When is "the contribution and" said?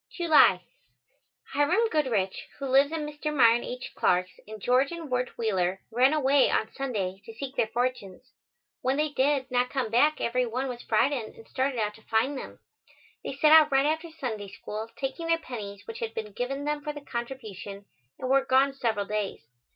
16.93-18.27